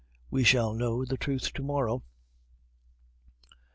"We 0.31 0.43
shall 0.43 0.73
know 0.73 1.05
the 1.05 1.15
truth 1.15 1.53
to 1.53 1.61
morrow." 1.61 2.01